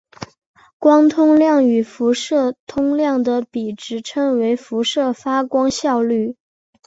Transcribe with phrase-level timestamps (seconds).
[0.79, 6.35] 光通量与辐射通量的比值称为辐射发光效率。